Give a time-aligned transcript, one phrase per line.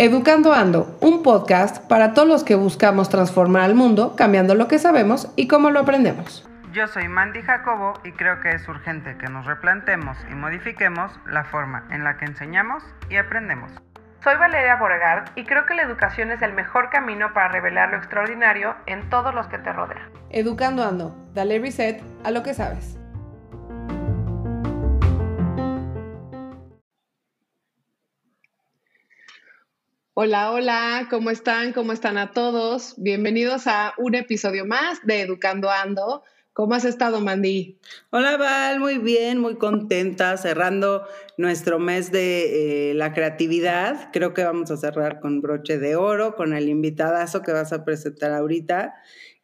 [0.00, 4.78] Educando Ando, un podcast para todos los que buscamos transformar al mundo cambiando lo que
[4.78, 6.48] sabemos y cómo lo aprendemos.
[6.72, 11.42] Yo soy Mandy Jacobo y creo que es urgente que nos replantemos y modifiquemos la
[11.42, 13.72] forma en la que enseñamos y aprendemos.
[14.22, 17.96] Soy Valeria Borgard y creo que la educación es el mejor camino para revelar lo
[17.96, 20.12] extraordinario en todos los que te rodean.
[20.30, 22.97] Educando Ando, dale reset a lo que sabes.
[30.20, 31.72] Hola, hola, ¿cómo están?
[31.72, 32.94] ¿Cómo están a todos?
[32.96, 36.24] Bienvenidos a un episodio más de Educando Ando.
[36.52, 37.78] ¿Cómo has estado, Mandy?
[38.10, 44.10] Hola, Val, muy bien, muy contenta, cerrando nuestro mes de eh, la creatividad.
[44.12, 47.84] Creo que vamos a cerrar con broche de oro, con el invitadazo que vas a
[47.84, 48.94] presentar ahorita.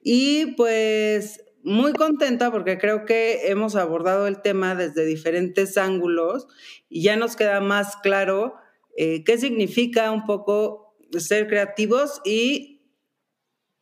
[0.03, 6.49] Y pues muy contenta porque creo que hemos abordado el tema desde diferentes ángulos
[6.89, 8.57] y ya nos queda más claro
[8.97, 12.75] eh, qué significa un poco ser creativos y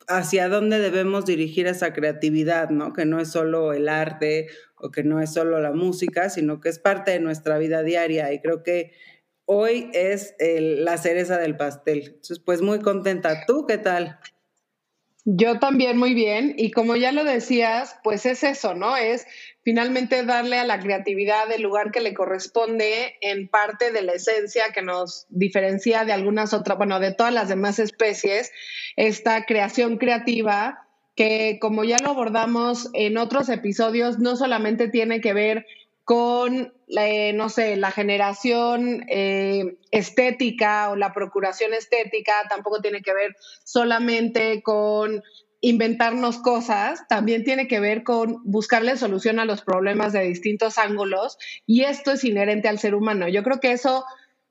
[0.09, 2.93] hacia dónde debemos dirigir esa creatividad, ¿no?
[2.93, 6.69] Que no es solo el arte o que no es solo la música, sino que
[6.69, 8.93] es parte de nuestra vida diaria y creo que
[9.45, 12.05] hoy es la cereza del pastel.
[12.07, 13.45] Entonces, pues muy contenta.
[13.47, 14.19] ¿Tú qué tal?
[15.25, 18.97] Yo también muy bien y como ya lo decías, pues es eso, ¿no?
[18.97, 19.25] Es
[19.63, 24.73] finalmente darle a la creatividad el lugar que le corresponde en parte de la esencia
[24.75, 28.51] que nos diferencia de algunas otras, bueno, de todas las demás especies,
[28.97, 35.35] esta creación creativa que como ya lo abordamos en otros episodios, no solamente tiene que
[35.35, 35.67] ver
[36.13, 43.15] con, eh, no sé, la generación eh, estética o la procuración estética, tampoco tiene que
[43.15, 45.23] ver solamente con
[45.63, 51.39] inventarnos cosas, también tiene que ver con buscarle solución a los problemas de distintos ángulos
[51.65, 53.27] y esto es inherente al ser humano.
[53.27, 54.05] Yo creo que eso,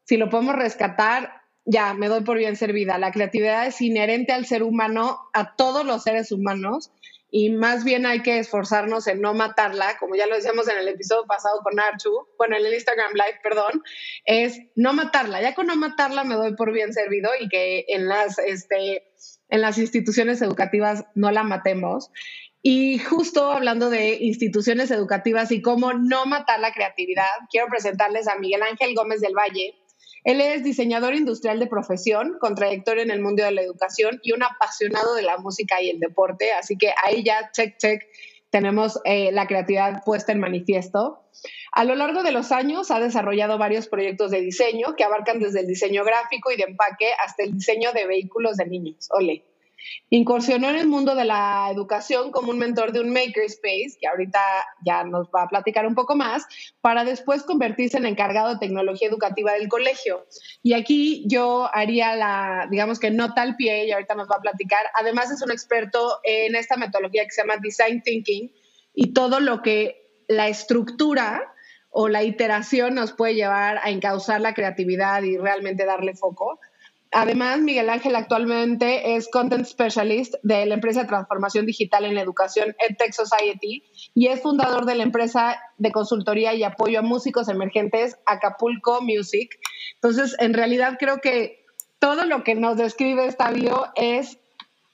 [0.03, 2.97] si lo podemos rescatar, ya me doy por bien servida.
[2.97, 6.91] La creatividad es inherente al ser humano, a todos los seres humanos
[7.33, 10.89] y más bien hay que esforzarnos en no matarla, como ya lo decíamos en el
[10.89, 13.81] episodio pasado con Archu, bueno, en el Instagram Live, perdón,
[14.25, 15.41] es no matarla.
[15.41, 19.07] Ya con no matarla me doy por bien servido y que en las, este,
[19.47, 22.11] en las instituciones educativas no la matemos.
[22.61, 28.37] Y justo hablando de instituciones educativas y cómo no matar la creatividad, quiero presentarles a
[28.37, 29.80] Miguel Ángel Gómez del Valle,
[30.23, 34.33] él es diseñador industrial de profesión, con trayectoria en el mundo de la educación y
[34.33, 36.51] un apasionado de la música y el deporte.
[36.53, 38.03] Así que ahí ya, check, check,
[38.51, 41.23] tenemos eh, la creatividad puesta en manifiesto.
[41.71, 45.61] A lo largo de los años ha desarrollado varios proyectos de diseño que abarcan desde
[45.61, 49.07] el diseño gráfico y de empaque hasta el diseño de vehículos de niños.
[49.11, 49.45] Ole.
[50.09, 54.39] Incursionó en el mundo de la educación como un mentor de un makerspace, que ahorita
[54.85, 56.45] ya nos va a platicar un poco más,
[56.81, 60.25] para después convertirse en encargado de tecnología educativa del colegio.
[60.63, 64.41] Y aquí yo haría la, digamos que nota al pie, y ahorita nos va a
[64.41, 64.85] platicar.
[64.93, 68.51] Además es un experto en esta metodología que se llama Design Thinking
[68.93, 71.53] y todo lo que la estructura
[71.89, 76.59] o la iteración nos puede llevar a encauzar la creatividad y realmente darle foco.
[77.13, 82.21] Además, Miguel Ángel actualmente es Content Specialist de la empresa de transformación digital en la
[82.21, 83.83] educación EdTech Society
[84.13, 89.59] y es fundador de la empresa de consultoría y apoyo a músicos emergentes Acapulco Music.
[89.95, 91.65] Entonces, en realidad creo que
[91.99, 94.37] todo lo que nos describe esta bio es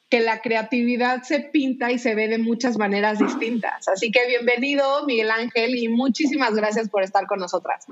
[0.10, 3.88] que la creatividad se pinta y se ve de muchas maneras distintas.
[3.88, 7.86] Así que bienvenido, Miguel Ángel, y muchísimas gracias por estar con nosotras.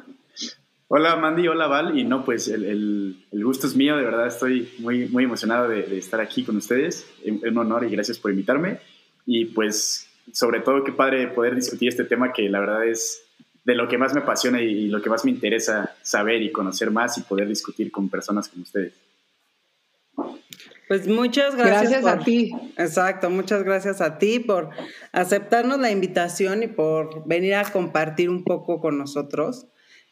[0.88, 5.08] Hola Mandy, hola Val, y no, pues el, gusto es mío, de verdad estoy muy,
[5.08, 8.78] muy emocionado de, estar aquí con ustedes, es un honor y gracias por invitarme,
[9.26, 13.24] y pues sobre todo qué padre poder discutir este tema que la verdad es
[13.64, 16.92] de lo que más me apasiona y, lo que más me interesa saber y conocer
[16.92, 18.94] más y poder discutir con personas como ustedes.
[20.88, 21.90] Pues muchas gracias.
[21.90, 22.52] Gracias a ti.
[22.78, 24.70] Exacto, muchas gracias a ti por
[25.12, 29.66] aceptarnos la invitación y por venir a compartir un poco con nosotros.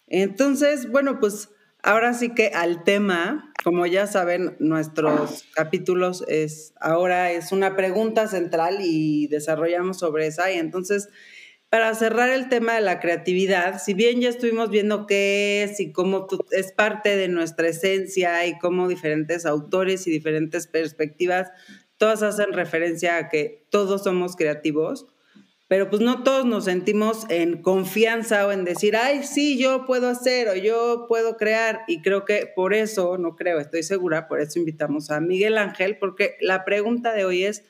[0.07, 1.49] Entonces, bueno, pues
[1.81, 8.27] ahora sí que al tema, como ya saben, nuestros capítulos es ahora es una pregunta
[8.27, 10.51] central y desarrollamos sobre esa.
[10.51, 11.09] Y entonces,
[11.69, 15.91] para cerrar el tema de la creatividad, si bien ya estuvimos viendo qué es y
[15.91, 21.49] cómo es parte de nuestra esencia y cómo diferentes autores y diferentes perspectivas,
[21.97, 25.07] todas hacen referencia a que todos somos creativos
[25.67, 30.07] pero pues no todos nos sentimos en confianza o en decir, ay, sí, yo puedo
[30.07, 31.81] hacer o yo puedo crear.
[31.87, 35.97] Y creo que por eso, no creo, estoy segura, por eso invitamos a Miguel Ángel,
[35.97, 37.63] porque la pregunta de hoy es,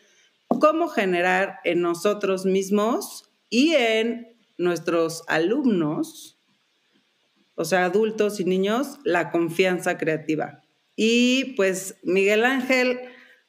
[0.48, 6.34] ¿cómo generar en nosotros mismos y en nuestros alumnos
[7.56, 10.64] o sea, adultos y niños, la confianza creativa.
[10.96, 13.00] Y pues Miguel Ángel,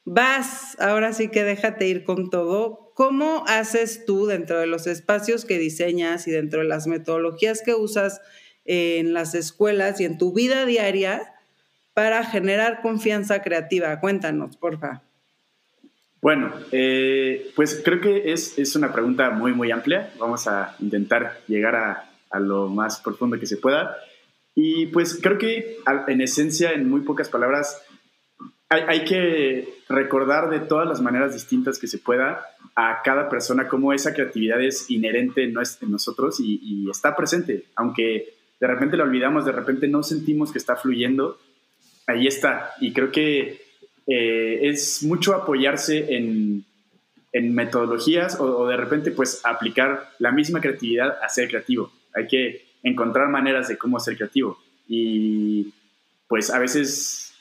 [0.04, 2.83] vas, ahora sí que déjate ir con todo.
[2.94, 7.74] ¿Cómo haces tú dentro de los espacios que diseñas y dentro de las metodologías que
[7.74, 8.20] usas
[8.64, 11.34] en las escuelas y en tu vida diaria
[11.92, 13.98] para generar confianza creativa?
[13.98, 15.02] Cuéntanos, porfa.
[16.22, 20.12] Bueno, eh, pues creo que es, es, una pregunta muy, muy amplia.
[20.18, 23.96] Vamos a intentar llegar a, a lo más profundo que se pueda.
[24.54, 27.82] Y pues creo que en esencia, en muy pocas palabras,
[28.68, 32.46] hay, hay, que recordar de todas las maneras distintas que se pueda
[32.76, 35.54] a cada persona cómo esa creatividad es inherente en,
[35.90, 37.64] nosotros y, está presente.
[37.76, 41.38] Aunque de repente la olvidamos, de repente no sentimos que está fluyendo,
[42.06, 42.72] ahí está.
[42.80, 43.60] Y creo que
[44.06, 46.64] eh, es mucho apoyarse en,
[47.32, 51.92] en metodologías o, o de repente pues aplicar la misma creatividad a ser creativo.
[52.14, 54.58] Hay que encontrar maneras de cómo ser creativo.
[54.88, 55.72] Y
[56.28, 57.34] pues a veces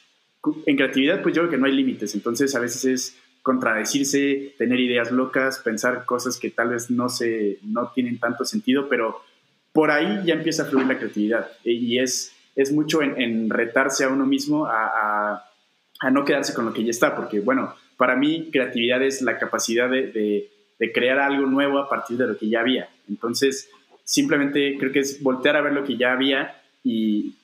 [0.66, 4.80] en creatividad pues yo creo que no hay límites, entonces a veces es contradecirse, tener
[4.80, 9.22] ideas locas, pensar cosas que tal vez no, se, no tienen tanto sentido, pero
[9.72, 14.10] por ahí ya empieza a fluir la creatividad y es, es mucho en, retarse a
[14.10, 15.44] uno mismo a,
[16.02, 19.38] a, no quedarse con lo que ya está, porque bueno, para mí creatividad es la
[19.38, 20.50] capacidad de, de,
[20.80, 22.90] de crear algo nuevo a partir de lo que ya había.
[23.08, 23.70] Entonces,
[24.04, 27.36] simplemente creo que es voltear a ver lo que ya había y,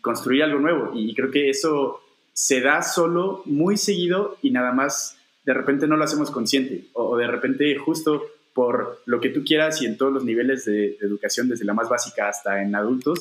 [0.00, 0.92] construir algo nuevo.
[0.94, 2.00] Y creo que eso
[2.32, 5.15] se da solo muy seguido y nada más
[5.46, 9.80] de repente no lo hacemos consciente o, de repente justo por lo que tú quieras
[9.80, 13.20] y en todos los niveles de, educación, desde la más básica hasta en adultos,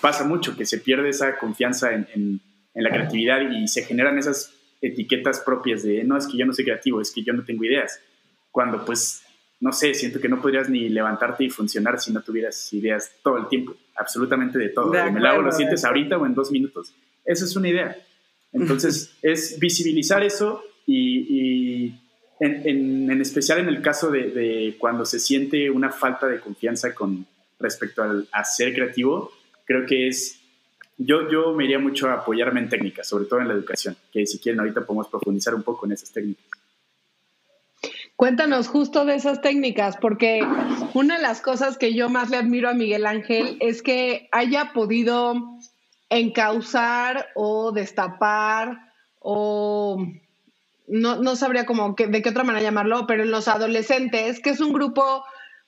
[0.00, 2.40] pasa mucho que se pierde esa confianza en, en,
[2.74, 6.64] la creatividad y se generan esas etiquetas propias de, no, es que yo no soy
[6.64, 8.00] creativo, es que yo no tengo ideas,
[8.52, 9.24] cuando pues
[9.58, 13.36] no sé, siento que no podrías ni levantarte y funcionar si no tuvieras ideas todo
[13.38, 14.92] el tiempo, absolutamente de todo.
[14.92, 16.94] De Me lavo, lo sientes ahorita o en dos minutos.
[17.24, 17.96] Eso es una idea.
[18.52, 21.94] Entonces, es visibilizar eso y,
[22.40, 27.26] en, en, especial en el caso de, cuando se siente una falta de confianza con
[27.58, 29.32] respecto al, a ser creativo,
[29.64, 30.40] creo que es,
[30.96, 34.26] yo, yo me iría mucho a apoyarme en técnicas, sobre todo en la educación, que
[34.26, 36.44] si quieren ahorita podemos profundizar un poco en esas técnicas.
[38.16, 40.40] Cuéntanos justo de esas técnicas, porque
[40.94, 44.72] una de las cosas que yo más le admiro a Miguel Ángel es que haya
[44.72, 45.34] podido
[46.08, 50.04] encauzar o destapar o
[50.88, 54.72] no, sabría cómo de qué otra manera llamarlo, pero en los adolescentes, que es un
[54.72, 55.24] grupo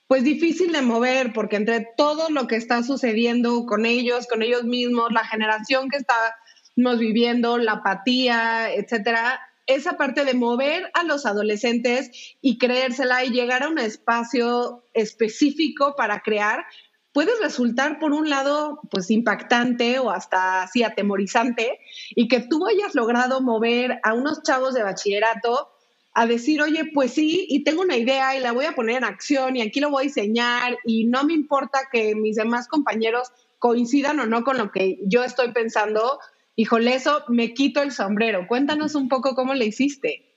[0.07, 4.65] pues difícil de mover, porque entre todo lo que está sucediendo con ellos, con ellos
[4.65, 11.27] mismos, la generación que estamos viviendo, la apatía, etcétera, esa parte de mover a los
[11.27, 16.65] adolescentes y creérsela y llegar a un espacio específico para crear,
[17.13, 21.81] puede resultar por un lado pues impactante o hasta así atemorizante
[22.11, 25.69] y que tú hayas logrado mover a unos chavos de bachillerato
[26.13, 29.05] a decir, oye, pues sí, y tengo una idea y la voy a poner en
[29.05, 33.33] acción y aquí lo voy a diseñar y no me importa que mis demás compañeros
[33.59, 36.19] coincidan o no con lo que yo estoy pensando,
[36.57, 38.47] híjole, eso me quito el sombrero.
[38.49, 40.30] Cuéntanos un poco cómo le hiciste.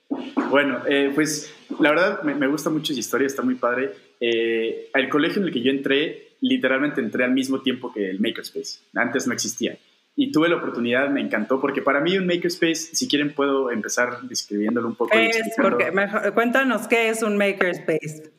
[0.50, 3.92] Bueno, eh, pues la verdad me, gusta mucho esa historia, está muy padre.
[4.20, 8.20] Eh, el colegio en el que yo entré, literalmente entré al mismo tiempo que el
[8.20, 8.80] Makerspace.
[8.94, 9.76] Antes no existía.
[10.16, 14.20] Y tuve la oportunidad, me encantó, porque para mí un Makerspace, si quieren puedo empezar
[14.22, 15.12] describiéndolo un poco.
[15.18, 15.92] Es porque
[16.32, 18.32] cuéntanos qué es un Makerspace.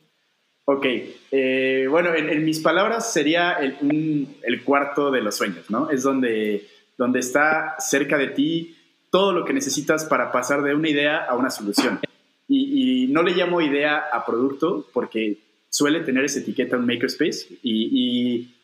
[0.64, 0.86] Ok,
[1.30, 5.90] eh, bueno, en, mis palabras sería el, el cuarto de los sueños, ¿no?
[5.90, 8.75] Es donde donde está cerca de ti
[9.16, 12.00] todo lo que necesitas para pasar de una idea a una solución.
[12.46, 15.38] Y, no le llamo idea a producto porque
[15.70, 18.54] suele tener esa etiqueta en Makerspace y, y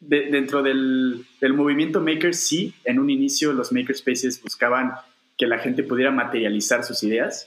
[0.00, 4.94] dentro del, movimiento Maker sí, en un inicio los Makerspaces buscaban
[5.38, 7.46] que la gente pudiera materializar sus ideas,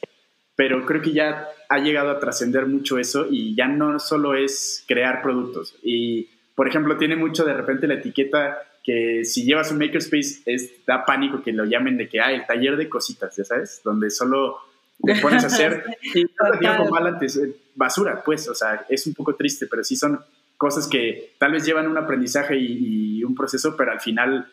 [0.55, 4.85] pero creo que ya ha llegado a trascender mucho eso y ya no solo es
[4.87, 5.75] crear productos.
[5.83, 8.57] Y, por ejemplo, tiene mucho de repente la etiqueta
[8.87, 12.45] que si llevas un makerspace es, da pánico que lo llamen de que, hay el
[12.47, 14.59] taller de cositas, ya sabes, donde solo
[15.03, 15.83] te pones a hacer
[16.15, 20.21] y eh, basura, pues, o sea, es un poco triste, pero sí son
[20.55, 24.47] cosas que tal vez llevan un aprendizaje y, un proceso, pero al final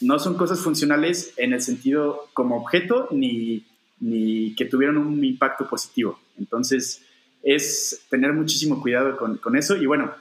[0.00, 3.66] no son cosas funcionales en el sentido como objeto ni,
[4.00, 6.18] ni que tuvieron un impacto positivo.
[6.38, 7.02] Entonces,
[7.42, 9.76] es tener muchísimo cuidado con, con eso.
[9.76, 10.14] Y bueno,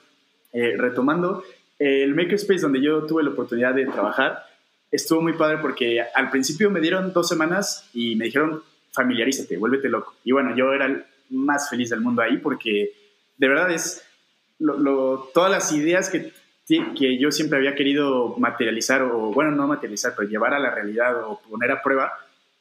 [0.52, 1.46] eh, retomando,
[1.80, 4.46] el Makerspace donde yo tuve la oportunidad de trabajar
[4.92, 8.64] estuvo muy padre porque al principio me dieron dos semanas y me dijeron
[8.94, 10.16] familiarízate, vuélvete loco.
[10.24, 12.94] Y bueno, yo era el más feliz del mundo ahí porque
[13.38, 14.04] de verdad es
[14.58, 16.32] lo, todas las ideas que
[16.68, 21.24] que yo siempre había querido materializar, o bueno, no materializar, pero llevar a la realidad
[21.24, 22.12] o poner a prueba,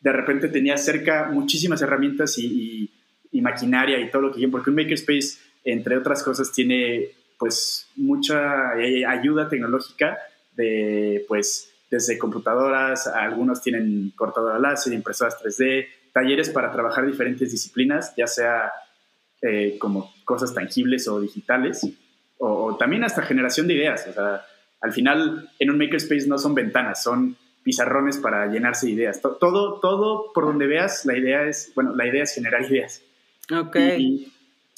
[0.00, 2.90] de repente tenía cerca muchísimas herramientas y,
[3.32, 8.70] maquinaria y todo lo que quieren, porque un makerspace, entre otras cosas, tiene pues mucha
[8.72, 10.18] ayuda tecnológica
[10.56, 18.14] de pues desde computadoras, algunos tienen cortadora láser, impresoras 3D, talleres para trabajar diferentes disciplinas,
[18.16, 18.72] ya sea
[19.42, 21.86] eh, como cosas tangibles o digitales,
[22.38, 24.06] o, también hasta generación de ideas.
[24.08, 24.44] O sea,
[24.80, 29.20] al final en un makerspace no son ventanas, son pizarrones para llenarse de ideas.
[29.20, 33.02] Todo, todo por donde veas, la idea es, bueno, la idea es generar ideas.
[33.54, 33.76] Ok.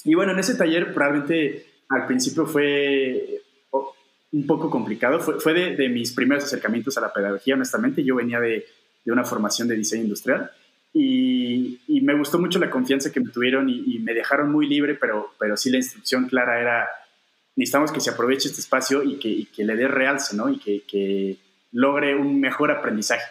[0.05, 3.43] Y, bueno, en ese taller probablemente al principio fue
[4.33, 5.21] un poco complicado.
[5.21, 8.05] Fue, fue de, mis primeros acercamientos a la pedagogía, honestamente.
[8.05, 8.66] Yo venía de,
[9.05, 10.50] de una formación de diseño industrial
[10.93, 14.66] y, y, me gustó mucho la confianza que me tuvieron y, y, me dejaron muy
[14.66, 16.88] libre, pero, pero sí la instrucción clara era,
[17.55, 20.49] necesitamos que se aproveche este espacio y que, y que le dé realce, ¿no?
[20.49, 21.37] Y que, que,
[21.73, 23.26] logre un mejor aprendizaje.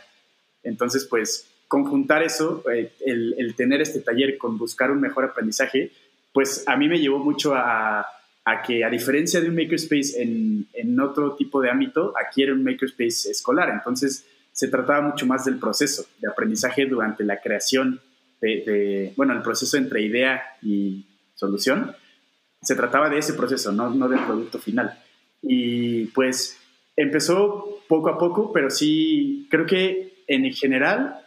[0.62, 5.92] Entonces, pues, conjuntar eso, eh, el, el, tener este taller con buscar un mejor aprendizaje,
[6.32, 8.06] pues a mí me llevó mucho a,
[8.46, 12.64] a que a diferencia de un makerspace en, otro tipo de ámbito, aquí era un
[12.64, 13.70] makerspace escolar.
[13.70, 18.00] Entonces se trataba mucho más del proceso de aprendizaje durante la creación
[18.40, 21.96] de, bueno, el proceso entre idea y solución.
[22.62, 24.98] Se trataba de ese proceso, no, no del producto final.
[25.42, 26.58] Y pues
[26.96, 31.20] empezó poco a poco, pero sí creo que en general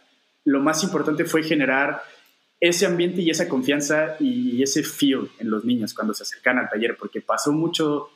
[0.45, 2.01] lo más importante fue generar
[2.59, 6.69] ese ambiente y esa confianza y ese feel en los niños cuando se acercan al
[6.69, 8.09] taller, porque pasó mucho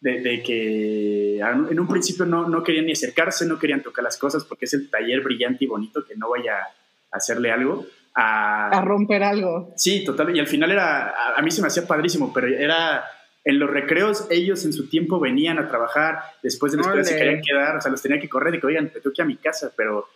[0.00, 4.44] de, que en un principio no, no, querían ni acercarse, no querían tocar las cosas,
[4.44, 7.86] porque es el taller brillante y bonito que no vaya a hacerle algo.
[8.14, 9.72] A, a romper algo.
[9.76, 10.36] Sí, total.
[10.36, 13.04] Y al final era, a, mí se me hacía padrísimo, pero era
[13.44, 17.16] en los recreos ellos en su tiempo venían a trabajar, después de la escuela se
[17.16, 19.24] querían quedar, o sea, los tenía que correr y que, oigan, te tengo que a
[19.24, 20.08] mi casa, pero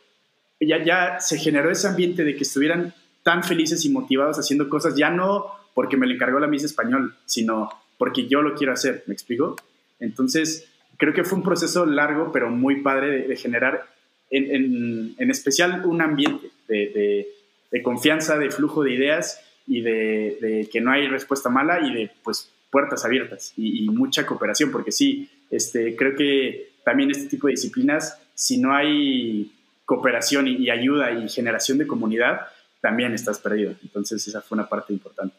[0.61, 2.93] ya, ya se generó ese ambiente de que estuvieran
[3.27, 7.17] tan felices y motivados haciendo cosas, ya no porque me lo encargó la Miss Español,
[7.25, 7.69] sino
[7.99, 9.57] porque yo lo quiero hacer, ¿me explico?
[9.99, 13.85] Entonces, creo que fue un proceso largo, pero muy padre de, generar,
[14.31, 17.27] en, en, especial, un ambiente de,
[17.73, 22.13] de, confianza, de flujo de ideas y de, que no hay respuesta mala y de,
[22.23, 27.49] pues, puertas abiertas y, y mucha cooperación, porque sí, este, creo que también este tipo
[27.49, 29.51] de disciplinas, si no hay
[29.85, 32.43] cooperación y, y ayuda y generación de comunidad,
[32.81, 33.75] también estás perdido.
[33.83, 35.35] Entonces esa fue una parte importante.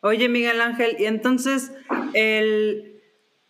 [0.00, 1.72] Oye, Miguel Ángel, y entonces
[2.12, 2.96] el,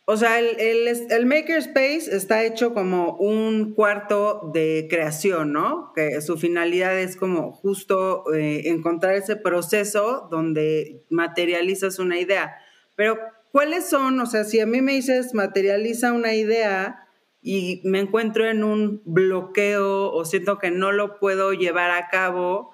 [0.06, 5.92] o sea, el, el, el, Makerspace está hecho como un cuarto de creación, ¿no?
[5.94, 12.56] Que su finalidad es como justo eh, encontrar ese proceso donde materializas una idea.
[12.94, 13.18] Pero,
[13.50, 14.18] ¿cuáles son?
[14.20, 17.05] O sea, si a mí me dices materializa una idea,
[17.46, 22.72] y me encuentro en un bloqueo o siento que no lo puedo llevar a cabo,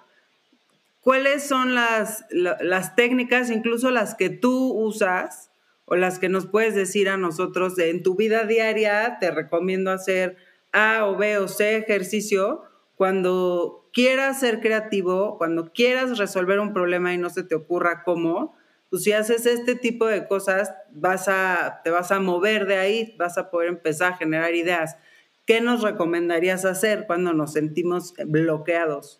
[1.00, 5.50] ¿cuáles son las, las técnicas, incluso las que tú usas
[5.84, 9.18] o las que nos puedes decir a nosotros en tu vida diaria?
[9.20, 10.38] Te recomiendo hacer
[10.72, 12.62] A o B o C ejercicio
[12.94, 18.56] cuando quieras ser creativo, cuando quieras resolver un problema y no se te ocurra cómo
[18.92, 23.14] pues si haces este tipo de cosas, vas a, te vas a mover de ahí,
[23.18, 24.98] vas a poder empezar a generar ideas.
[25.46, 29.18] ¿Qué nos recomendarías hacer cuando nos sentimos bloqueados?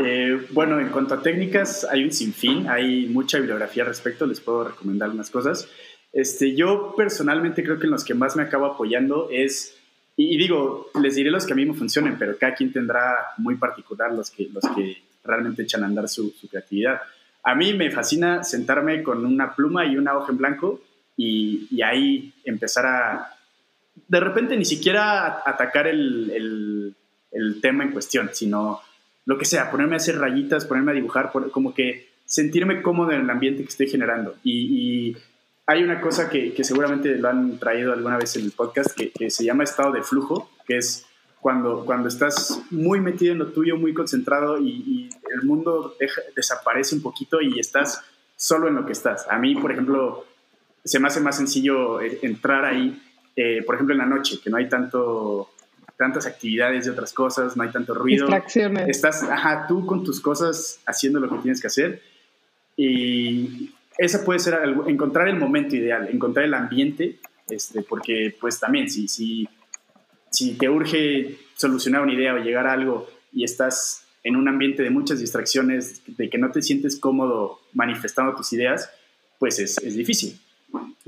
[0.00, 4.40] Eh, bueno, en cuanto a técnicas, hay un sinfín, hay mucha bibliografía al respecto, les
[4.40, 5.68] puedo recomendar unas cosas.
[6.12, 9.78] Este, yo personalmente creo que en los que más me acabo apoyando es,
[10.16, 13.54] y, digo, les diré los que a mí me funcionen, pero cada quien tendrá muy
[13.54, 17.00] particular los que, los que realmente echan a andar su, su creatividad.
[17.48, 20.82] A mí me fascina sentarme con una pluma y una hoja en blanco
[21.16, 23.34] y, ahí empezar a,
[24.06, 26.94] de repente ni siquiera atacar el,
[27.62, 28.82] tema en cuestión, sino
[29.24, 33.22] lo que sea, ponerme a hacer rayitas, ponerme a dibujar, como que sentirme cómodo en
[33.22, 34.36] el ambiente que estoy generando.
[34.44, 35.16] Y,
[35.64, 39.30] hay una cosa que, seguramente lo han traído alguna vez en el podcast que, que
[39.30, 41.07] se llama estado de flujo, que es
[41.40, 45.94] cuando, cuando estás muy metido en lo tuyo, muy concentrado y, el mundo
[46.34, 48.02] desaparece un poquito y estás
[48.34, 49.26] solo en lo que estás.
[49.28, 50.24] A mí, por ejemplo,
[50.82, 53.00] se me hace más sencillo eh, entrar ahí,
[53.36, 55.50] eh, por ejemplo, en la noche, que no hay tanto
[55.98, 58.26] tantas actividades de otras cosas, no hay tanto ruido.
[58.26, 58.88] Distracciones.
[58.88, 62.00] Estás, ajá, tú con tus cosas haciendo lo que tienes que hacer.
[62.76, 67.18] Y esa puede ser encontrar el momento ideal, encontrar el ambiente,
[67.50, 69.48] este, porque pues también si, si
[70.30, 74.82] si te urge solucionar una idea o llegar a algo y estás en un ambiente
[74.82, 78.90] de muchas distracciones, de que no te sientes cómodo manifestando tus ideas,
[79.38, 80.38] pues es, difícil.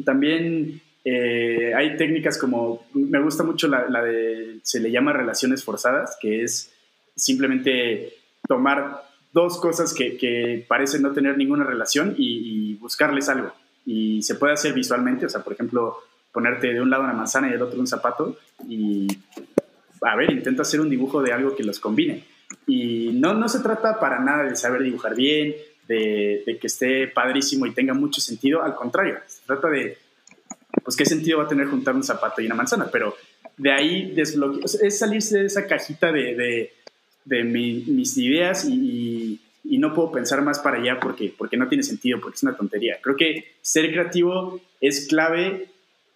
[0.05, 6.17] También eh, hay técnicas como, me gusta mucho la, de, se le llama relaciones forzadas,
[6.21, 6.73] que es
[7.17, 8.15] simplemente
[8.49, 13.53] tomar dos cosas que, parecen no tener ninguna relación y, buscarles algo.
[13.85, 15.99] Y se puede hacer visualmente, o sea, por ejemplo,
[16.33, 19.07] ponerte de un lado una manzana y del otro un zapato y,
[20.03, 22.25] a ver, intenta hacer un dibujo de algo que los combine.
[22.67, 25.55] Y no, no se trata para nada de saber dibujar bien,
[25.87, 29.99] de, de que esté padrísimo y tenga mucho sentido, al contrario, se trata de
[30.85, 33.17] pues qué sentido va a tener juntar un zapato y una manzana, pero
[33.57, 36.73] de ahí es salirse de esa cajita de,
[37.25, 41.83] de, mis ideas y, y, no puedo pensar más para allá porque, porque no tiene
[41.83, 42.99] sentido, porque es una tontería.
[43.03, 45.69] Creo que ser creativo es clave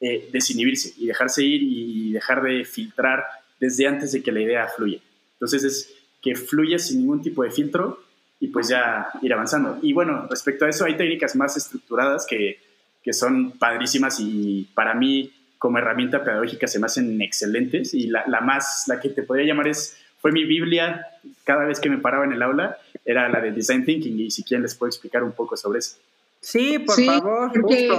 [0.04, 3.24] eh, desinhibirse y dejarse ir y dejar de filtrar
[3.58, 4.98] desde antes de que la idea fluya.
[5.34, 8.02] Entonces es que fluya sin ningún tipo de filtro
[8.40, 9.78] y pues ya ir avanzando.
[9.82, 12.58] Y bueno, respecto a eso hay técnicas más estructuradas que
[13.04, 18.40] que son padrísimas y para mí como herramienta pedagógica se me hacen excelentes y la,
[18.40, 21.06] más, la que te podría llamar es, fue mi Biblia
[21.44, 24.42] cada vez que me paraba en el aula, era la de Design Thinking y si
[24.42, 25.96] quieren les puedo explicar un poco sobre eso.
[26.44, 27.52] Sí, por favor.
[27.52, 27.90] Porque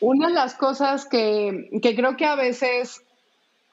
[0.00, 3.02] una de las cosas que, que creo que a veces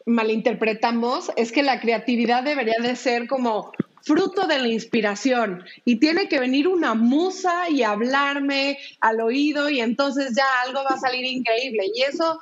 [0.05, 6.27] malinterpretamos es que la creatividad debería de ser como fruto de la inspiración y tiene
[6.27, 11.23] que venir una musa y hablarme al oído y entonces ya algo va a salir
[11.23, 12.41] increíble y eso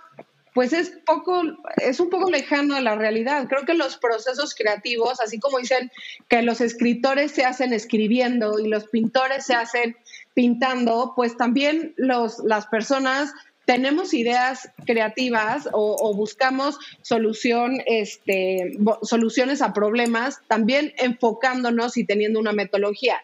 [0.53, 1.43] pues es poco
[1.77, 3.47] es un poco lejano de la realidad.
[3.47, 5.91] Creo que los procesos creativos, así como dicen
[6.27, 9.95] que los escritores se hacen escribiendo y los pintores se hacen
[10.33, 13.33] pintando, pues también los las personas
[13.65, 22.53] tenemos ideas creativas o, buscamos solución, este, soluciones a problemas, también enfocándonos y teniendo una
[22.53, 23.21] metodología.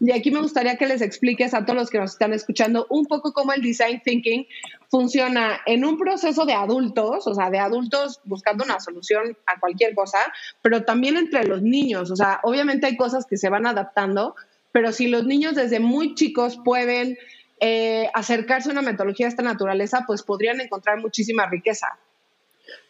[0.00, 3.06] Y aquí me gustaría que les expliques a todos los que nos están escuchando un
[3.06, 4.46] poco cómo el design thinking
[4.90, 9.94] funciona en un proceso de adultos, o sea, de adultos buscando una solución a cualquier
[9.94, 10.18] cosa,
[10.60, 12.10] pero también entre los niños.
[12.10, 14.34] O sea, obviamente hay cosas que se van adaptando,
[14.76, 17.16] pero si los niños desde muy chicos pueden
[17.60, 21.86] eh, acercarse a una metodología de esta naturaleza, pues podrían encontrar muchísima riqueza.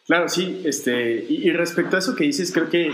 [0.05, 2.91] Claro, sí, este, y, respecto a eso que dices, creo que,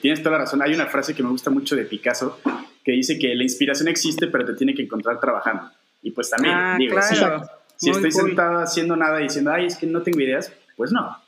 [0.00, 0.62] tienes toda la razón.
[0.62, 2.38] Hay una frase que me gusta mucho de Picasso
[2.84, 5.68] que dice que la inspiración existe, pero te tiene que encontrar trabajando.
[6.00, 6.96] Y pues también, ah, digo,
[7.76, 11.20] si, estoy sentado haciendo nada y diciendo, ay, es que no tengo ideas, pues no.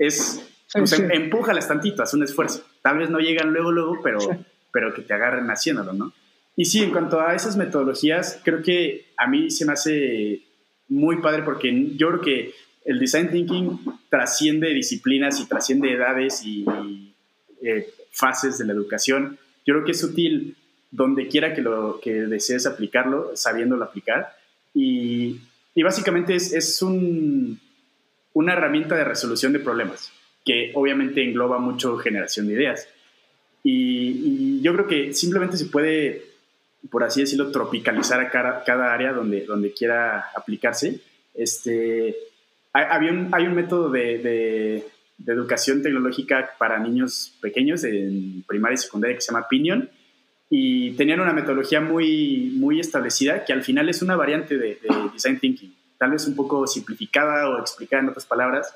[0.00, 2.64] Es, pues, em, empújalas tantito, haz un esfuerzo.
[2.82, 4.18] Tal vez no llegan luego, luego, pero,
[4.72, 6.12] pero que te agarren haciéndolo, ¿no?
[6.56, 10.42] Y sí, en cuanto a esas metodologías, creo que a mí se me hace
[10.88, 16.64] muy padre porque yo creo que el design thinking trasciende disciplinas y trasciende edades y,
[17.62, 19.38] eh, fases de la educación.
[19.64, 20.56] Yo creo que es útil
[20.90, 24.36] donde quiera que, lo, que desees aplicarlo, sabiéndolo aplicar.
[24.74, 25.40] Y,
[25.74, 27.60] y básicamente es, es un,
[28.32, 30.12] una herramienta de resolución de problemas
[30.44, 32.88] que obviamente engloba mucho generación de ideas.
[33.62, 36.29] Y, y yo creo que simplemente se puede
[36.88, 41.00] por así decirlo, tropicalizar a cada, cada área donde, donde quiera aplicarse.
[41.34, 42.16] Este,
[42.72, 44.86] hay, un, hay un método de, de,
[45.26, 49.90] educación tecnológica para niños pequeños en primaria y secundaria que se llama Pinion
[50.48, 55.10] y tenían una metodología muy, muy establecida que al final es una variante de, de
[55.12, 58.74] Design Thinking, tal vez un poco simplificada o explicada en otras palabras,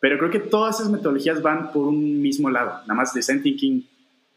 [0.00, 3.86] pero creo que todas esas metodologías van por un mismo lado, nada más Design Thinking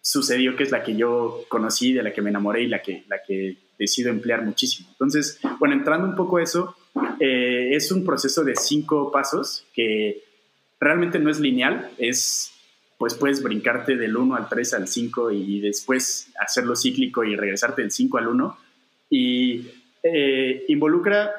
[0.05, 3.03] sucedió que es la que yo conocí, de la que me enamoré y la que,
[3.07, 4.87] la que decido emplear muchísimo.
[4.91, 6.75] Entonces, bueno, entrando un poco a eso,
[7.19, 10.21] eh, es un proceso de cinco pasos que
[10.79, 12.51] realmente no es lineal, es,
[12.99, 17.81] pues puedes brincarte del 1 al 3 al 5 y después hacerlo cíclico y regresarte
[17.81, 18.57] del 5 al 1
[19.09, 19.71] y
[20.03, 21.31] eh, involucra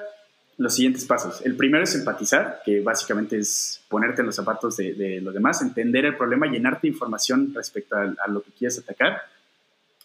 [0.59, 1.45] los siguientes pasos.
[1.45, 6.07] El primero es empatizar, que básicamente es ponerte en los zapatos de, los demás, entender
[6.07, 9.23] el problema, llenarte información respecto a, lo que quieres atacar.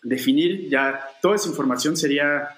[0.03, 2.49] Definir ya, toda esa información sería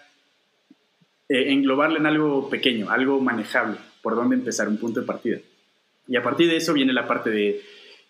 [1.30, 5.38] eh, englobarla en algo pequeño, algo manejable, por dónde empezar, un punto de partida.
[6.08, 7.62] Y a partir de eso viene la parte de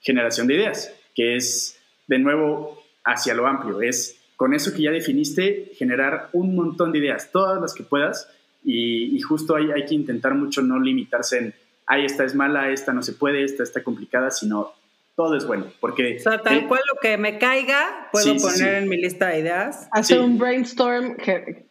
[0.02, 4.92] generación de ideas, que es de nuevo hacia lo amplio, es con eso que ya
[4.92, 8.30] definiste, generar un montón de ideas, todas las que puedas,
[8.64, 11.54] y, justo hay, hay que intentar mucho no limitarse en,
[11.86, 14.74] ay, esta es mala, esta no se puede, esta está complicada, sino
[15.16, 15.68] todo es bueno.
[15.80, 19.28] Porque, o sea, tal eh, cual lo que me caiga, puedo poner en mi lista
[19.28, 19.88] de ideas.
[19.92, 21.18] Hacer un brainstorm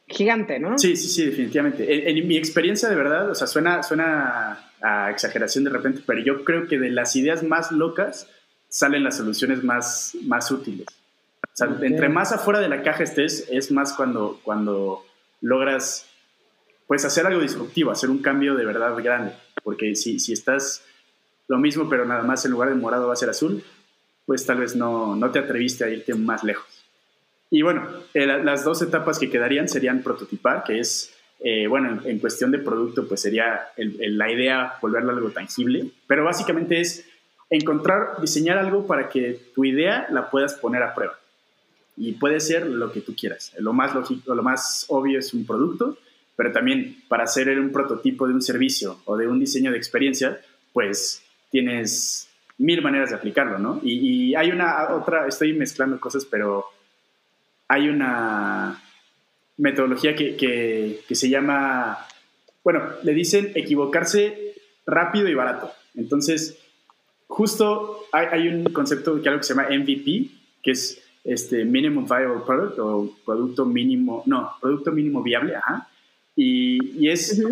[0.06, 0.78] gigante, ¿no?
[0.78, 2.10] Sí, sí, sí, definitivamente.
[2.10, 6.44] En, mi experiencia, de verdad, o sea, suena, suena a exageración de repente, pero yo
[6.44, 8.28] creo que de las ideas más locas
[8.68, 10.86] salen las soluciones más, más útiles.
[11.42, 15.04] O sea, entre más afuera de la caja estés, es más cuando, cuando
[15.40, 16.06] logras
[16.92, 19.32] pues hacer algo disruptivo, hacer un cambio de verdad grande.
[19.64, 20.84] porque si, si estás
[21.48, 23.64] lo mismo, pero nada más en lugar de morado va a ser azul,
[24.26, 26.66] pues tal vez no, no te atreviste a irte más lejos.
[27.48, 32.18] Y bueno, eh, las dos etapas que quedarían serían prototipar, que es, eh, bueno, en,
[32.18, 37.08] cuestión de producto, pues sería la idea volverlo algo tangible, pero básicamente es
[37.48, 41.18] encontrar, diseñar algo para que tu idea la puedas poner a prueba.
[41.96, 43.54] Y puede ser lo que tú quieras.
[43.56, 45.96] Lo más lógico, lo más obvio es un producto,
[46.36, 50.40] pero también para hacer un prototipo de un servicio o de un diseño de experiencia,
[50.72, 53.80] pues tienes mil maneras de aplicarlo, ¿no?
[53.82, 56.66] Y, hay una otra, estoy mezclando cosas, pero
[57.68, 58.82] hay una
[59.58, 62.06] metodología que, que, se llama,
[62.64, 64.54] bueno, le dicen equivocarse
[64.86, 65.70] rápido y barato.
[65.94, 66.58] Entonces,
[67.28, 70.30] justo hay, un concepto que algo que se llama MVP,
[70.62, 75.88] que es este Minimum Viable Product o producto mínimo, no, producto mínimo viable, ajá.
[76.34, 77.42] Y, es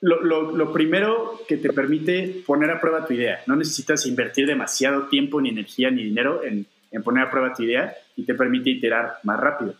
[0.00, 3.42] lo, lo, primero que te permite poner a prueba tu idea.
[3.46, 7.62] No necesitas invertir demasiado tiempo, ni energía, ni dinero en, en poner a prueba tu
[7.62, 9.74] idea y te permite iterar más rápido.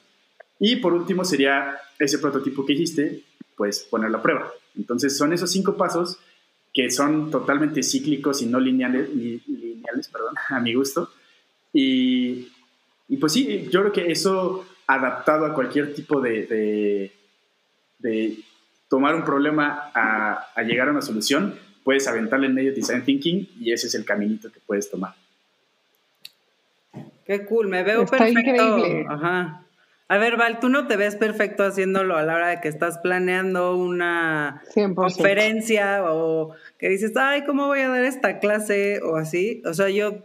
[0.59, 3.22] Y por último sería ese prototipo que hiciste,
[3.57, 4.53] pues ponerlo a prueba.
[4.77, 6.18] Entonces son esos cinco pasos
[6.72, 11.11] que son totalmente cíclicos y no lineales, lineales perdón, a mi gusto.
[11.72, 12.48] Y,
[13.09, 17.12] y, pues sí, yo creo que eso adaptado a cualquier tipo de, de,
[18.05, 18.38] de
[18.88, 23.49] tomar un problema a, a, llegar a una solución, puedes aventarle en medio design thinking
[23.59, 25.14] y ese es el caminito que puedes tomar.
[27.25, 28.85] Qué cool, me veo perfecto.
[29.09, 29.62] Ajá.
[30.07, 32.99] A ver, Val, tú no te ves perfecto haciéndolo a la hora de que estás
[32.99, 34.62] planeando una
[34.95, 39.01] conferencia o que dices, ay, ¿cómo voy a dar esta clase?
[39.03, 39.62] O así.
[39.64, 40.19] O sea, yo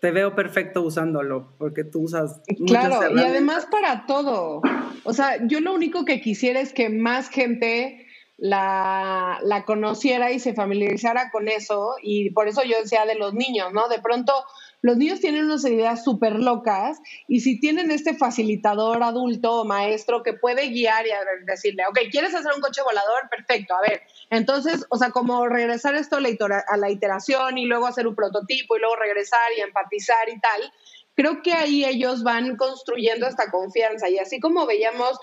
[0.00, 2.40] te veo perfecto usándolo porque tú usas.
[2.66, 4.62] Claro, y además para todo.
[5.04, 8.06] O sea, yo lo único que quisiera es que más gente
[8.36, 11.96] la, la conociera y se familiarizara con eso.
[12.02, 13.88] Y por eso yo decía de los niños, ¿no?
[13.88, 14.32] De pronto
[14.80, 20.22] los niños tienen unas ideas súper locas y si tienen este facilitador adulto o maestro
[20.22, 21.10] que puede guiar y
[21.46, 23.28] decirle, ok, ¿quieres hacer un coche volador?
[23.28, 24.02] Perfecto, a ver.
[24.30, 28.80] Entonces, o sea, como regresar esto a la iteración y luego hacer un prototipo y
[28.80, 30.72] luego regresar y empatizar y tal,
[31.14, 34.08] creo que ahí ellos van construyendo esta confianza.
[34.08, 35.18] Y así como veíamos,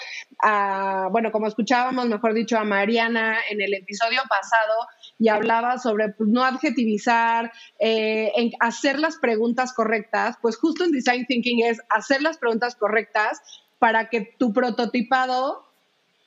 [1.12, 6.30] bueno, como escuchábamos, mejor dicho, a Mariana en el episodio pasado y hablaba sobre pues,
[6.30, 12.22] no adjetivizar, eh, en hacer las preguntas correctas, pues justo en Design Thinking es hacer
[12.22, 13.42] las preguntas correctas
[13.80, 15.66] para que tu prototipado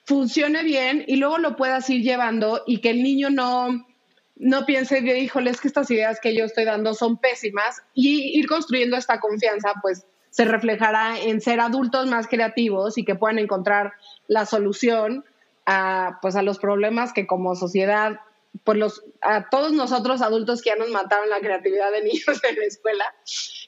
[0.05, 3.87] funcione bien y luego lo puedas ir llevando y que el niño no
[4.39, 8.47] no piense híjole, es que estas ideas que yo estoy dando son pésimas y ir
[8.47, 13.95] construyendo esta confianza, pues se reflejará en ser adultos más creativos y que puedan encontrar
[14.29, 15.25] la solución
[15.67, 18.21] a, pues, a los problemas que como sociedad,
[18.65, 22.57] pues los, a todos nosotros adultos que ya nos mataron la creatividad de niños en
[22.57, 23.05] la escuela,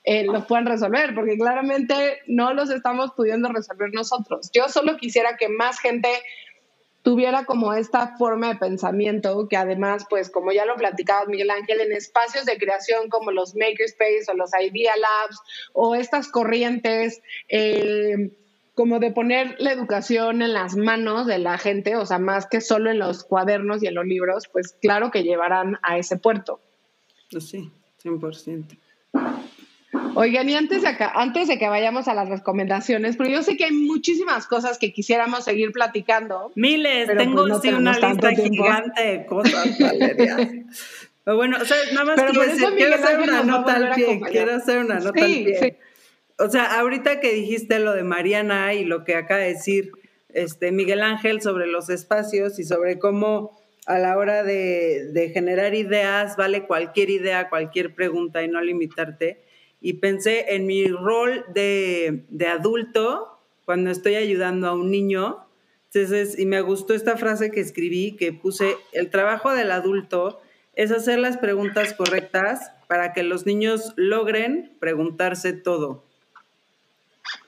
[0.04, 4.50] eh, los puedan resolver, porque claramente no los estamos pudiendo resolver nosotros.
[4.52, 6.08] Yo solo quisiera que más gente
[7.02, 11.80] tuviera como esta forma de pensamiento que además, pues como ya lo platicaba Miguel Ángel,
[11.80, 15.40] en espacios de creación como los Makerspace o los Idea Labs
[15.72, 17.22] o estas corrientes,
[18.80, 22.62] como de poner la educación en las manos de la gente, o sea, más que
[22.62, 26.62] solo en los cuadernos y en los libros, pues claro que llevarán a ese puerto.
[27.30, 27.70] Pues sí,
[28.02, 28.78] 100%.
[30.14, 33.58] Oigan, y antes de, acá, antes de que vayamos a las recomendaciones, porque yo sé
[33.58, 36.50] que hay muchísimas cosas que quisiéramos seguir platicando.
[36.54, 40.36] Miles, tengo pues, sí una lista gigante de cosas, Valeria.
[41.24, 44.54] pero bueno, o sea, nada más quiero, decir, quiero hacer una nota al pie, quiero
[44.54, 45.78] hacer una nota al pie.
[46.40, 49.92] O sea, ahorita que dijiste lo de Mariana y lo que acaba de decir
[50.30, 56.36] este Miguel Ángel sobre los espacios y sobre cómo a la hora de, generar ideas
[56.38, 59.42] vale cualquier idea, cualquier pregunta y no limitarte
[59.82, 65.46] y pensé en mi rol de, adulto cuando estoy ayudando a un niño.
[65.92, 70.40] Y me gustó esta frase que escribí, que puse, el trabajo del adulto
[70.74, 76.09] es hacer las preguntas correctas para que los niños logren preguntarse todo.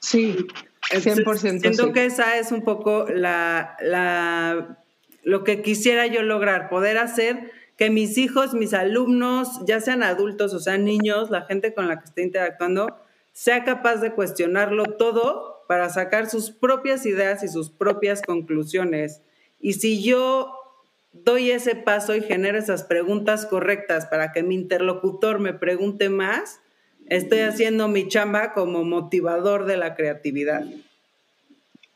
[0.00, 0.46] Sí,
[0.90, 1.60] 100%.
[1.60, 4.78] siento que esa es un poco la, la,
[5.22, 10.54] lo que quisiera yo lograr, poder hacer que mis hijos, mis alumnos, ya sean adultos
[10.54, 12.86] o sean niños, la gente con la que esté interactuando,
[13.32, 19.22] sea capaz de cuestionarlo todo para sacar sus propias ideas y sus propias conclusiones.
[19.58, 20.54] Y si yo
[21.12, 26.60] doy ese paso y genero esas preguntas correctas para que mi interlocutor me pregunte más,
[27.08, 30.64] estoy haciendo mi chamba como motivador de la creatividad.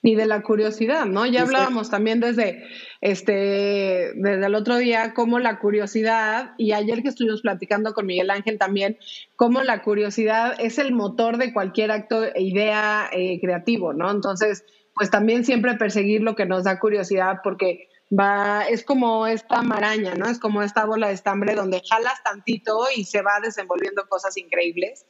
[0.02, 1.26] y de la curiosidad, ¿no?
[1.26, 2.62] Ya hablábamos también desde
[3.00, 8.30] este desde el otro día cómo la curiosidad y ayer que estuvimos platicando con Miguel
[8.30, 8.98] Ángel también
[9.34, 14.08] cómo la curiosidad es el motor de cualquier acto e idea eh, creativo, ¿no?
[14.08, 14.64] Entonces,
[14.94, 20.14] pues también siempre perseguir lo que nos da curiosidad porque va es como esta maraña,
[20.14, 20.26] ¿no?
[20.26, 25.06] Es como esta bola de estambre donde jalas tantito y se va desenvolviendo cosas increíbles.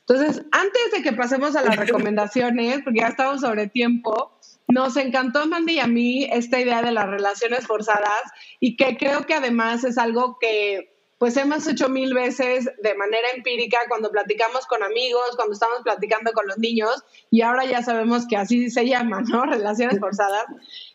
[0.00, 5.46] Entonces, antes de que pasemos a las recomendaciones, porque ya estamos sobre tiempo, nos encantó
[5.46, 8.22] Mandy y a mí esta idea de las relaciones forzadas
[8.60, 13.28] y que creo que además es algo que pues hemos hecho mil veces de manera
[13.36, 18.26] empírica cuando platicamos con amigos, cuando estamos platicando con los niños y ahora ya sabemos
[18.26, 19.44] que así se llama, ¿no?
[19.44, 20.46] Relaciones forzadas.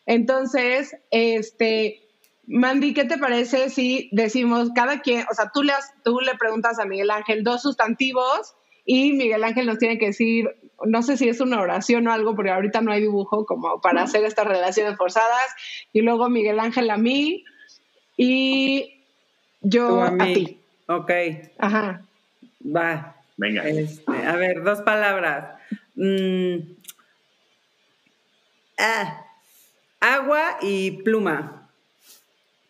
[0.08, 2.02] Entonces, este,
[2.48, 6.80] Mandy, ¿qué te parece si decimos cada quien, o sea, tú le, tú le preguntas
[6.80, 10.50] a Miguel Ángel dos sustantivos y Miguel Ángel nos tiene que decir,
[10.84, 14.02] no sé si es una oración o algo, porque ahorita no hay dibujo como para
[14.02, 15.54] hacer estas relaciones forzadas.
[15.94, 17.44] Y luego Miguel Ángel a mí
[18.18, 18.95] y
[19.66, 20.60] yo a, ti.
[20.88, 21.12] Ok.
[21.58, 22.02] Ajá.
[22.64, 23.16] Va.
[23.38, 23.68] Venga.
[23.68, 25.56] Este, a ver, dos palabras.
[25.96, 26.58] Mm.
[28.78, 29.22] Ah.
[30.00, 31.70] Agua y pluma.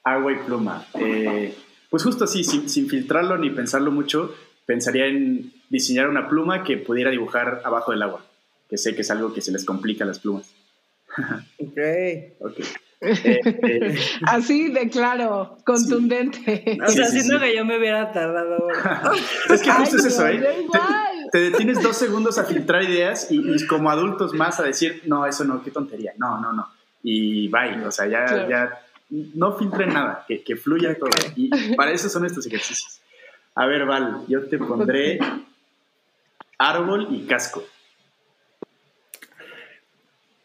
[0.03, 0.85] Agua y pluma.
[0.93, 1.53] Eh,
[1.89, 4.33] pues justo así, sin, sin filtrarlo ni pensarlo mucho,
[4.65, 8.25] pensaría en diseñar una pluma que pudiera dibujar abajo del agua,
[8.69, 10.53] que sé que es algo que se les complica a las plumas.
[11.59, 11.79] ok.
[12.39, 12.65] okay.
[13.01, 13.99] Eh, eh.
[14.23, 16.77] Así de claro, contundente.
[16.85, 18.67] O sea, siento que yo me hubiera tardado.
[19.49, 20.65] es que justo es eso, ¿eh?
[21.31, 25.43] Te, detienes dos segundos a filtrar ideas y, como adultos más a decir, no, eso
[25.43, 26.69] no, qué tontería, no, no, no.
[27.03, 31.11] Y bye, o sea, ya, ya no filtren nada, que, que fluya todo.
[31.35, 33.01] Y para eso son estos ejercicios.
[33.53, 35.19] A ver, Val, yo te pondré
[36.57, 37.63] árbol y casco.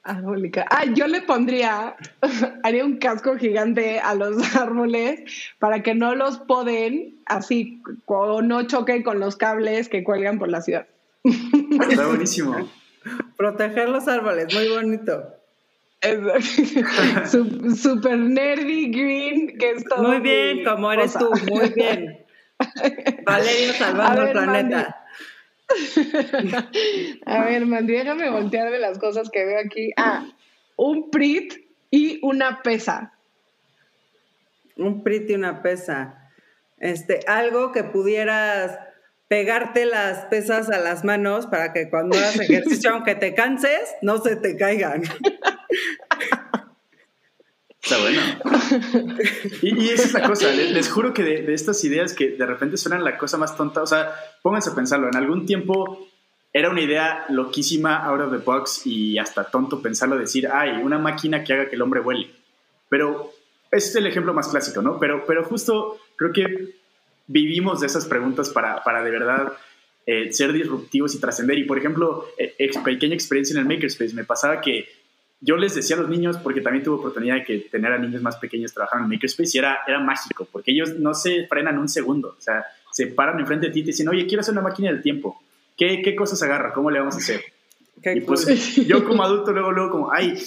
[0.03, 0.35] Casco.
[0.71, 1.97] Ah, yo le pondría,
[2.63, 5.23] haría un casco gigante a los árboles
[5.59, 10.49] para que no los poden así o no choquen con los cables que cuelgan por
[10.49, 10.87] la ciudad.
[11.23, 12.71] Está buenísimo.
[13.37, 15.35] Proteger los árboles, muy bonito.
[17.77, 20.03] Super nerdy green, que es todo.
[20.03, 22.25] Muy bien, como eres tú, muy bien.
[23.25, 25.05] Valerio salvando el planeta.
[27.27, 29.93] A ver, Mandy, déjame voltear de las cosas que veo aquí.
[29.97, 30.27] Ah,
[30.77, 31.55] un PRIT
[31.91, 33.13] y una pesa.
[34.77, 36.31] Un PRIT y una pesa.
[36.79, 38.79] Este, algo que pudieras
[39.29, 44.19] pegarte las pesas a las manos para que cuando hagas ejercicio, aunque te canses, no
[44.19, 45.03] se te caigan.
[47.83, 48.21] Está bueno.
[49.63, 53.03] Y, esa es la cosa, les, juro que de, estas ideas que de repente suenan
[53.03, 56.09] la cosa más tonta, o sea, pónganse a pensarlo, en algún tiempo
[56.53, 60.99] era una idea loquísima, out of the box y hasta tonto pensarlo, decir, ay, una
[60.99, 62.31] máquina que haga que el hombre vuele.
[62.89, 63.33] Pero
[63.71, 64.99] ese es el ejemplo más clásico, ¿no?
[64.99, 66.75] Pero, pero justo creo que
[67.29, 69.53] vivimos de esas preguntas para, para de verdad
[70.07, 71.59] eh, ser disruptivos y trascender.
[71.59, 74.89] Y por ejemplo, eh, pequeña experiencia en el Makerspace, me pasaba que
[75.41, 78.23] yo les decía a los niños, porque también tuve oportunidad de que tener a niños
[78.23, 81.89] más pequeños trabajando en Makerspace, y era, era mágico, porque ellos no se frenan un
[81.89, 84.63] segundo, o sea, se paran enfrente de ti y te dicen, oye, quiero hacer una
[84.63, 85.43] máquina del tiempo,
[85.77, 86.73] ¿qué, qué cosas agarra?
[86.73, 87.43] ¿Cómo le vamos a hacer?
[88.03, 90.39] y pues yo como adulto luego, luego como, ay,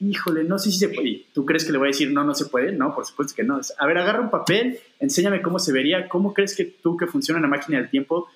[0.00, 1.26] híjole, no sé si se puede.
[1.32, 2.72] ¿Tú crees que le voy a decir, no, no se puede?
[2.72, 3.60] No, por supuesto que no.
[3.78, 7.38] A ver, agarra un papel, enséñame cómo se vería, cómo crees que tú que funciona
[7.38, 8.28] una máquina del tiempo,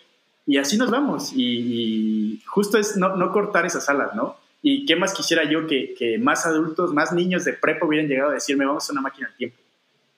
[0.46, 1.32] y así nos vamos.
[1.34, 4.36] Y, justo es no, no cortar esas alas, ¿no?
[4.62, 8.34] Y qué más quisiera yo que, más adultos, más niños de prepa hubieran llegado a
[8.34, 9.56] decirme, vamos a una máquina del tiempo.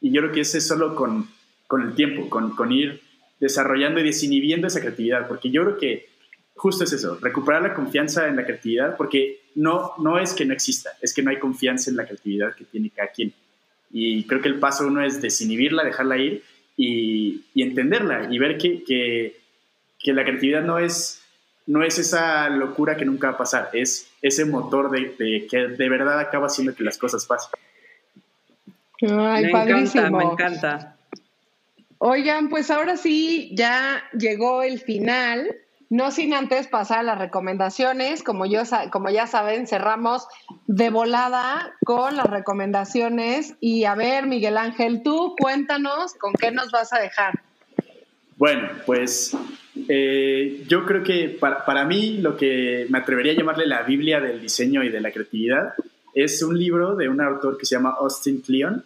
[0.01, 1.29] Y yo creo que ese es solo con,
[1.83, 3.03] el tiempo, con, ir
[3.40, 6.07] desarrollando y desinhibiendo esa creatividad, porque yo creo que
[6.55, 10.55] justo es eso, recuperar la confianza en la creatividad, porque no, no es que no
[10.55, 13.33] exista, es que no hay confianza en la creatividad que tiene cada quien.
[13.90, 16.42] Y creo que el paso uno es desinhibirla, dejarla ir
[16.77, 21.22] y, entenderla y ver que, que la creatividad no es
[21.68, 25.88] no es esa locura que nunca va a pasar, es ese motor de, que de
[25.88, 27.50] verdad acaba haciendo que las cosas pasen.
[29.02, 30.96] Ay, me encanta, me encanta.
[31.98, 35.57] Oigan, pues ahora sí, ya llegó el final.
[35.90, 40.26] No sin antes pasar a las recomendaciones, como, yo, como ya saben, cerramos
[40.66, 43.54] de volada con las recomendaciones.
[43.61, 47.40] Y a ver, Miguel Ángel, tú cuéntanos con qué nos vas a dejar.
[48.37, 49.37] Bueno, pues
[49.88, 54.21] eh, yo creo que para, para, mí lo que me atrevería a llamarle la Biblia
[54.21, 55.75] del diseño y de la creatividad
[56.14, 58.85] es un libro de un autor que se llama Austin Kleon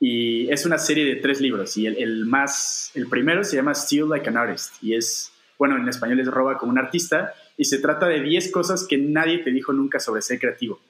[0.00, 3.74] y es una serie de tres libros y el, el, más, el primero se llama
[3.74, 7.64] Still Like an Artist y es, bueno, en español es Roba como un artista y
[7.64, 10.80] se trata de 10 cosas que nadie te dijo nunca sobre ser creativo.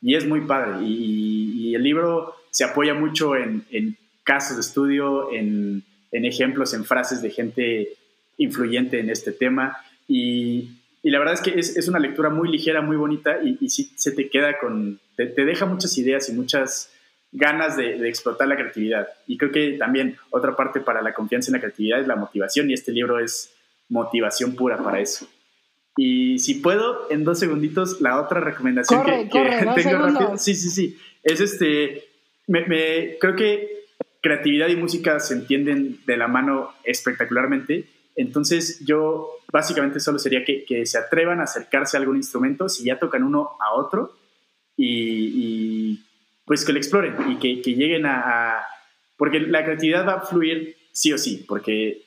[0.00, 0.84] y es muy padre.
[0.86, 7.30] Y, el libro se apoya mucho en, casos de estudio, en, ejemplos, en frases de
[7.30, 7.96] gente
[8.38, 9.76] influyente en este tema.
[10.08, 10.70] Y,
[11.02, 14.12] la verdad es que es, una lectura muy ligera, muy bonita y, y sí se
[14.12, 16.90] te queda con, te, deja muchas ideas y muchas
[17.30, 19.08] ganas de, de, explotar la creatividad.
[19.26, 22.70] Y creo que también otra parte para la confianza en la creatividad es la motivación
[22.70, 23.52] y este libro es
[23.88, 25.28] motivación pura para eso.
[25.96, 29.28] Y si puedo, en dos segunditos, la otra recomendación que,
[29.74, 30.38] tengo rápido.
[30.38, 30.98] Sí, sí, sí.
[31.22, 32.04] Es este.
[32.46, 33.84] Me, creo que
[34.20, 37.84] creatividad y música se entienden de la mano espectacularmente.
[38.16, 42.98] Entonces, yo básicamente solo sería que, se atrevan a acercarse a algún instrumento, si ya
[42.98, 44.16] tocan uno a otro,
[44.76, 46.00] y,
[46.44, 48.64] pues que lo exploren y que, lleguen a,
[49.16, 52.02] Porque la creatividad va a fluir sí o sí, porque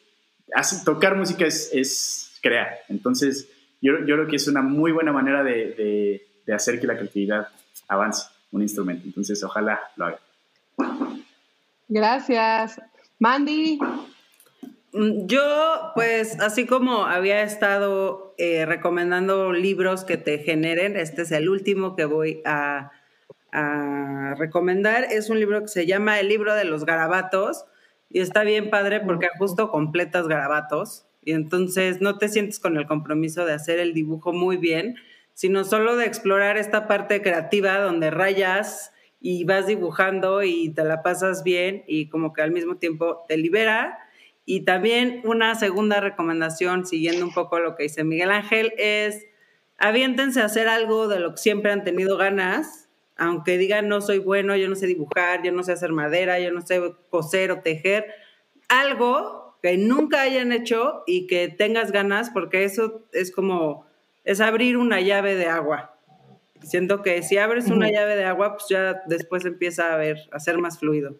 [0.86, 2.80] tocar música es, crear.
[2.88, 3.50] Entonces,
[3.82, 7.50] yo, yo, creo que es una muy buena manera de, hacer que la creatividad
[7.89, 9.04] avance un instrumento.
[9.06, 10.20] Entonces, ojalá lo haga.
[11.89, 12.82] Gracias.
[13.20, 13.80] Mandy.
[14.93, 21.32] Mm, yo, pues, así como había estado eh, recomendando libros que te generen, este es
[21.32, 22.91] el último que voy a,
[23.52, 25.06] a, recomendar.
[25.12, 27.65] Es un libro que se llama El libro de los garabatos
[28.10, 32.88] y está bien padre porque justo completas garabatos y entonces no te sientes con el
[32.88, 34.95] compromiso de hacer el dibujo muy bien,
[35.34, 41.04] sino solo de explorar esta parte creativa donde rayas y vas dibujando y te la
[41.04, 44.00] pasas bien y como que al mismo tiempo te libera.
[44.49, 49.25] Y también una segunda recomendación, siguiendo un poco lo que dice Miguel Ángel, es
[49.77, 54.19] aviéntense a hacer algo de lo que siempre han tenido ganas, aunque digan no soy
[54.19, 57.60] bueno, yo no sé dibujar, yo no sé hacer madera, yo no sé coser o
[57.60, 58.05] tejer,
[58.69, 63.86] algo que nunca hayan hecho y que tengas ganas, porque eso es como,
[64.23, 65.99] es abrir una llave de agua.
[66.63, 70.39] Siento que si abres una llave de agua, pues ya después empieza a ver, a
[70.39, 71.17] ser más fluido.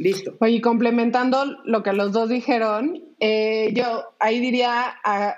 [0.00, 0.34] Listo.
[0.40, 4.86] Oye, complementando lo que los dos dijeron, eh, yo ahí diría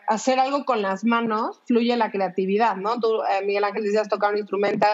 [0.06, 3.00] hacer algo con las manos fluye la creatividad, ¿no?
[3.00, 4.86] Tú, eh, Miguel Ángel, decías tocar un instrumento,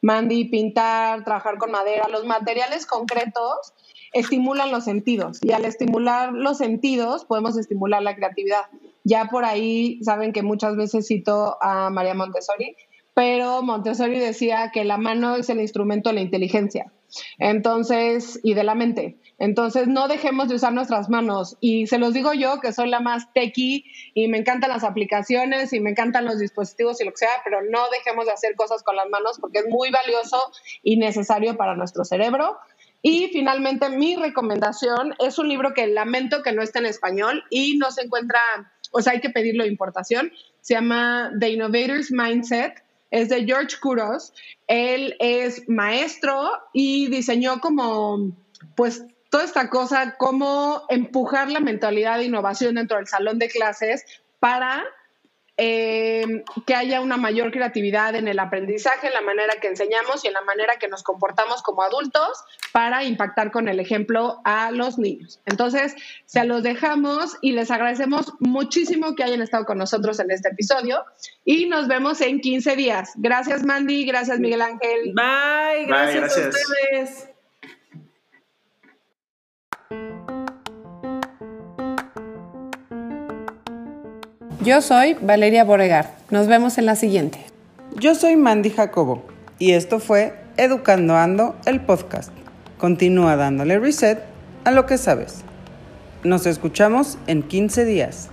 [0.00, 3.74] Mandy, pintar, trabajar con madera, los materiales concretos
[4.12, 8.62] estimulan los sentidos y al estimular los sentidos podemos estimular la creatividad.
[9.04, 12.74] Ya por ahí saben que muchas veces cito a María Montessori,
[13.14, 16.92] pero Montessori decía que la mano es el instrumento de la inteligencia.
[17.38, 19.18] Entonces, y de la mente.
[19.38, 21.56] Entonces, no dejemos de usar nuestras manos.
[21.60, 25.72] Y se los digo yo, que soy la más techie y me encantan las aplicaciones
[25.72, 28.82] y me encantan los dispositivos y lo que sea, pero no dejemos de hacer cosas
[28.82, 30.38] con las manos porque es muy valioso
[30.82, 32.56] y necesario para nuestro cerebro.
[33.02, 37.76] Y finalmente, mi recomendación es un libro que lamento que no esté en español y
[37.76, 38.38] no se encuentra,
[38.92, 40.30] o sea, hay que pedirlo de importación.
[40.60, 42.81] Se llama The Innovator's Mindset.
[43.12, 44.34] Es de George Kuros.
[44.66, 48.32] Él es maestro y diseñó como,
[48.74, 54.04] pues, toda esta cosa, cómo empujar la mentalidad de innovación dentro del salón de clases
[54.40, 54.84] para
[55.56, 56.24] eh,
[56.66, 60.32] que haya una mayor creatividad en el aprendizaje, en la manera que enseñamos y en
[60.32, 65.40] la manera que nos comportamos como adultos para impactar con el ejemplo a los niños.
[65.44, 70.48] Entonces, se los dejamos y les agradecemos muchísimo que hayan estado con nosotros en este
[70.48, 71.04] episodio
[71.44, 73.12] y nos vemos en 15 días.
[73.16, 75.12] Gracias Mandy, gracias Miguel Ángel.
[75.14, 77.31] Bye, gracias, a ustedes.
[84.62, 86.14] Yo soy Valeria Boregar.
[86.30, 87.40] Nos vemos en la siguiente.
[87.98, 89.24] Yo soy Mandy Jacobo
[89.58, 92.30] y esto fue Educando Ando, el podcast.
[92.78, 94.20] Continúa dándole reset
[94.62, 95.42] a lo que sabes.
[96.22, 98.31] Nos escuchamos en 15 días.